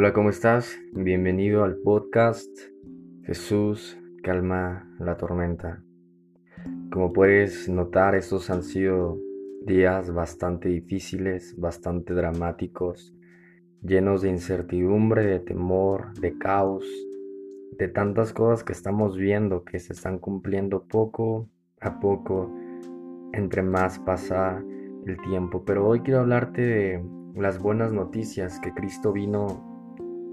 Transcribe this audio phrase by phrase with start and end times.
[0.00, 0.78] Hola, ¿cómo estás?
[0.94, 2.48] Bienvenido al podcast
[3.24, 5.84] Jesús calma la tormenta.
[6.90, 9.18] Como puedes notar, estos han sido
[9.60, 13.14] días bastante difíciles, bastante dramáticos,
[13.82, 16.86] llenos de incertidumbre, de temor, de caos,
[17.76, 22.50] de tantas cosas que estamos viendo que se están cumpliendo poco a poco
[23.34, 24.64] entre más pasa
[25.06, 25.62] el tiempo.
[25.66, 27.04] Pero hoy quiero hablarte de
[27.34, 29.69] las buenas noticias que Cristo vino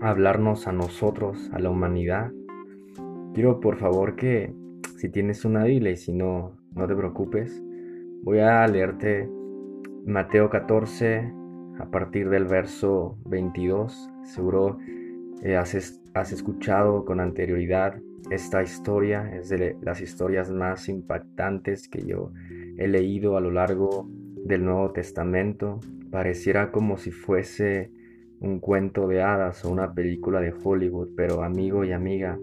[0.02, 2.32] hablarnos a nosotros, a la humanidad.
[3.34, 4.54] Quiero por favor que
[4.98, 7.62] si tienes una Biblia y si no, no te preocupes,
[8.24, 9.30] voy a leerte
[10.06, 11.34] Mateo 14
[11.80, 14.10] a partir del verso 22.
[14.24, 14.78] Seguro
[15.44, 18.00] eh, has, has escuchado con anterioridad
[18.32, 22.32] esta historia, es de las historias más impactantes que yo
[22.78, 24.10] he leído a lo largo
[24.46, 25.80] del Nuevo Testamento.
[26.12, 27.92] Pareciera como si fuese
[28.40, 32.40] un cuento de hadas o una película de Hollywood, pero amigo y amiga,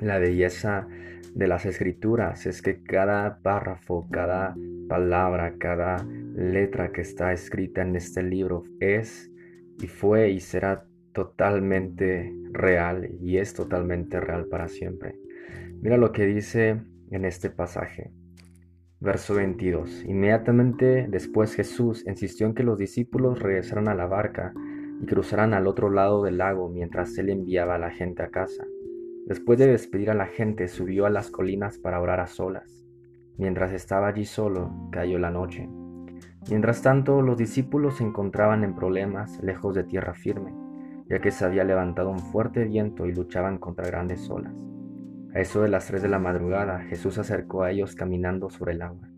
[0.00, 0.86] la belleza
[1.34, 4.54] de las escrituras es que cada párrafo, cada
[4.88, 6.04] palabra, cada
[6.34, 9.30] letra que está escrita en este libro es
[9.80, 15.18] y fue y será totalmente real y es totalmente real para siempre.
[15.80, 18.10] Mira lo que dice en este pasaje.
[19.00, 20.04] Verso 22.
[20.04, 24.52] Inmediatamente después Jesús insistió en que los discípulos regresaran a la barca
[25.00, 28.64] y cruzaran al otro lado del lago mientras él enviaba a la gente a casa.
[29.26, 32.84] Después de despedir a la gente, subió a las colinas para orar a solas.
[33.38, 35.68] Mientras estaba allí solo, cayó la noche.
[36.50, 40.52] Mientras tanto, los discípulos se encontraban en problemas lejos de tierra firme,
[41.08, 44.54] ya que se había levantado un fuerte viento y luchaban contra grandes olas.
[45.34, 48.72] A eso de las tres de la madrugada, Jesús se acercó a ellos caminando sobre
[48.72, 49.08] el agua.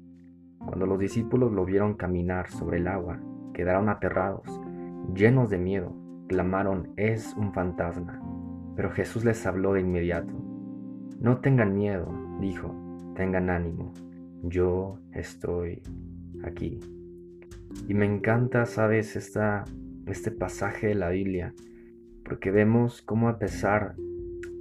[0.59, 3.19] Cuando los discípulos lo vieron caminar sobre el agua,
[3.55, 4.47] quedaron aterrados
[5.15, 5.95] Llenos de miedo,
[6.29, 8.21] clamaron, es un fantasma.
[8.77, 10.33] Pero Jesús les habló de inmediato.
[11.21, 12.09] No tengan miedo,
[12.41, 12.75] dijo,
[13.15, 13.93] tengan ánimo,
[14.43, 15.83] yo estoy
[16.45, 16.81] aquí.
[17.89, 19.65] Y me encanta, sabes, esta,
[20.07, 21.55] este pasaje de la Biblia,
[22.25, 23.95] porque vemos cómo a pesar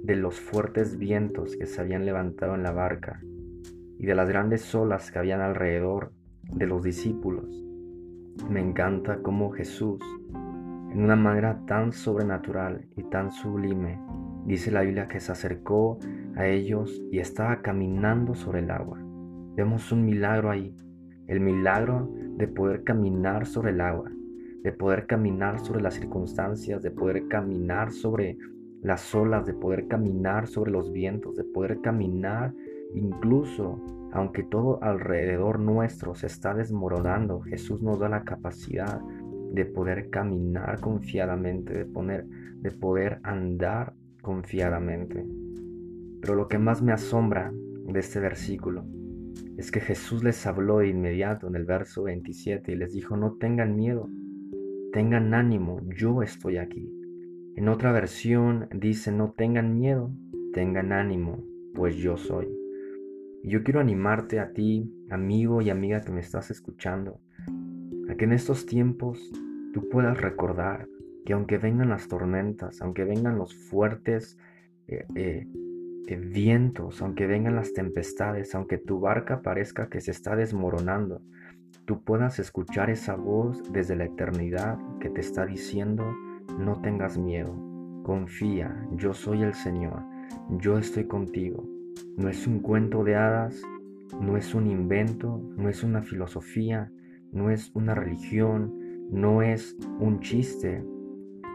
[0.02, 3.20] de los fuertes vientos que se habían levantado en la barca
[3.98, 6.12] y de las grandes olas que habían alrededor
[6.42, 7.64] de los discípulos,
[8.48, 10.00] me encanta cómo Jesús
[10.92, 13.98] en una manera tan sobrenatural y tan sublime.
[14.44, 15.98] Dice la Biblia que se acercó
[16.36, 18.98] a ellos y estaba caminando sobre el agua.
[19.54, 20.74] Vemos un milagro ahí,
[21.28, 24.10] el milagro de poder caminar sobre el agua,
[24.62, 28.36] de poder caminar sobre las circunstancias, de poder caminar sobre
[28.82, 32.52] las olas, de poder caminar sobre los vientos, de poder caminar
[32.94, 33.80] incluso
[34.12, 39.00] aunque todo alrededor nuestro se está desmoronando, Jesús nos da la capacidad
[39.52, 45.26] de poder caminar confiadamente, de, poner, de poder andar confiadamente.
[46.20, 48.84] Pero lo que más me asombra de este versículo
[49.56, 53.34] es que Jesús les habló de inmediato en el verso 27 y les dijo, no
[53.34, 54.08] tengan miedo,
[54.92, 56.92] tengan ánimo, yo estoy aquí.
[57.56, 60.10] En otra versión dice, no tengan miedo,
[60.52, 61.44] tengan ánimo,
[61.74, 62.61] pues yo soy.
[63.44, 67.20] Yo quiero animarte a ti, amigo y amiga que me estás escuchando,
[68.08, 69.32] a que en estos tiempos
[69.74, 70.86] tú puedas recordar
[71.26, 74.38] que aunque vengan las tormentas, aunque vengan los fuertes
[74.86, 75.48] eh, eh,
[76.06, 81.20] eh, vientos, aunque vengan las tempestades, aunque tu barca parezca que se está desmoronando,
[81.84, 86.04] tú puedas escuchar esa voz desde la eternidad que te está diciendo,
[86.60, 87.52] no tengas miedo,
[88.04, 90.00] confía, yo soy el Señor,
[90.60, 91.81] yo estoy contigo.
[92.16, 93.62] No es un cuento de hadas,
[94.20, 96.92] no es un invento, no es una filosofía,
[97.32, 98.72] no es una religión,
[99.10, 100.84] no es un chiste.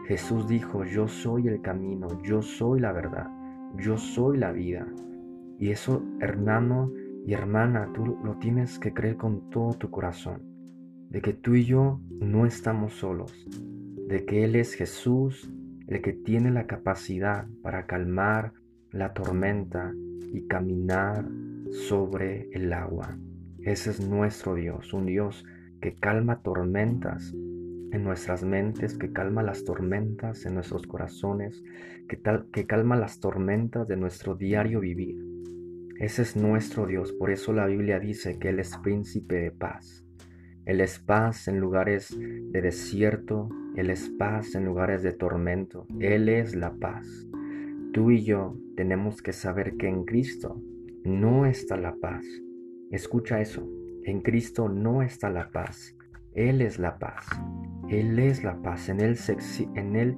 [0.06, 3.28] Jesús dijo, yo soy el camino, yo soy la verdad,
[3.76, 4.86] yo soy la vida.
[5.58, 6.92] Y eso, hermano
[7.26, 10.42] y hermana, tú lo tienes que creer con todo tu corazón,
[11.10, 13.46] de que tú y yo no estamos solos,
[14.08, 15.52] de que Él es Jesús,
[15.86, 18.52] el que tiene la capacidad para calmar
[18.90, 19.92] la tormenta
[20.32, 21.28] y caminar
[21.70, 23.18] sobre el agua.
[23.60, 25.44] Ese es nuestro Dios, un Dios
[25.80, 31.62] que calma tormentas en nuestras mentes, que calma las tormentas en nuestros corazones,
[32.08, 35.16] que, tal, que calma las tormentas de nuestro diario vivir.
[35.98, 40.04] Ese es nuestro Dios, por eso la Biblia dice que Él es príncipe de paz.
[40.64, 46.28] Él es paz en lugares de desierto, Él es paz en lugares de tormento, Él
[46.28, 47.26] es la paz.
[47.98, 50.62] Tú y yo tenemos que saber que en Cristo
[51.02, 52.24] no está la paz.
[52.92, 53.68] Escucha eso,
[54.04, 55.96] en Cristo no está la paz.
[56.32, 57.26] Él es la paz.
[57.88, 58.88] Él es la paz.
[58.88, 59.18] En Él,
[59.74, 60.16] en él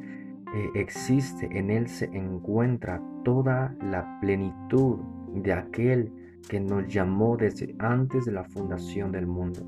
[0.54, 4.98] eh, existe, en Él se encuentra toda la plenitud
[5.36, 6.12] de aquel
[6.50, 9.60] que nos llamó desde antes de la fundación del mundo.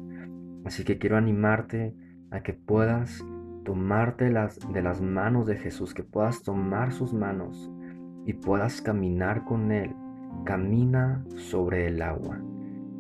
[0.67, 1.95] Así que quiero animarte
[2.31, 3.25] a que puedas
[3.65, 7.73] tomarte las, de las manos de Jesús, que puedas tomar sus manos
[8.25, 9.95] y puedas caminar con Él.
[10.45, 12.41] Camina sobre el agua,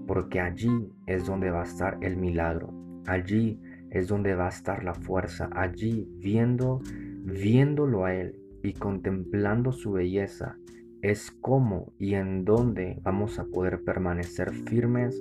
[0.06, 2.72] porque allí es donde va a estar el milagro.
[3.06, 3.60] Allí
[3.90, 5.48] es donde va a estar la fuerza.
[5.52, 6.80] Allí viendo,
[7.24, 10.56] viéndolo a Él y contemplando su belleza,
[11.02, 15.20] es cómo y en dónde vamos a poder permanecer firmes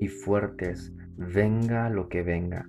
[0.00, 2.68] y fuertes, venga lo que venga.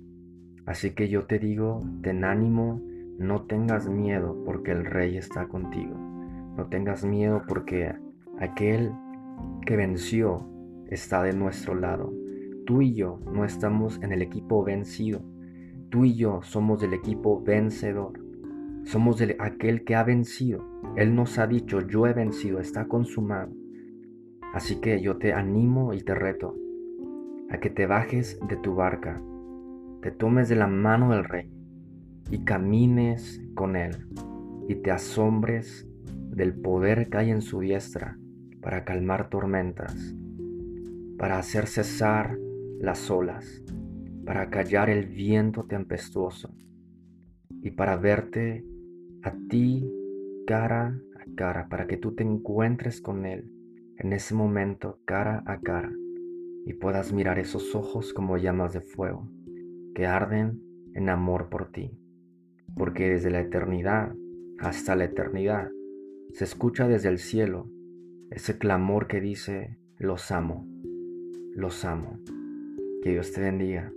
[0.64, 2.80] Así que yo te digo, ten ánimo,
[3.18, 6.11] no tengas miedo porque el rey está contigo.
[6.56, 7.94] No tengas miedo porque
[8.38, 8.92] aquel
[9.64, 10.46] que venció
[10.86, 12.12] está de nuestro lado.
[12.66, 15.22] Tú y yo no estamos en el equipo vencido.
[15.88, 18.12] Tú y yo somos del equipo vencedor.
[18.84, 20.64] Somos de aquel que ha vencido.
[20.96, 23.52] Él nos ha dicho, yo he vencido, está consumado.
[24.52, 26.54] Así que yo te animo y te reto
[27.50, 29.22] a que te bajes de tu barca,
[30.02, 31.50] te tomes de la mano del rey
[32.30, 34.06] y camines con él
[34.68, 35.86] y te asombres
[36.32, 38.18] del poder que hay en su diestra
[38.60, 40.14] para calmar tormentas,
[41.18, 42.38] para hacer cesar
[42.80, 43.62] las olas,
[44.24, 46.54] para callar el viento tempestuoso
[47.62, 48.64] y para verte
[49.22, 49.88] a ti
[50.46, 53.52] cara a cara, para que tú te encuentres con Él
[53.98, 55.92] en ese momento cara a cara
[56.64, 59.28] y puedas mirar esos ojos como llamas de fuego
[59.94, 60.62] que arden
[60.94, 61.98] en amor por ti.
[62.74, 64.14] Porque desde la eternidad
[64.58, 65.68] hasta la eternidad
[66.32, 67.70] se escucha desde el cielo
[68.30, 70.66] ese clamor que dice, los amo,
[71.54, 72.18] los amo.
[73.02, 73.92] Que Dios te bendiga.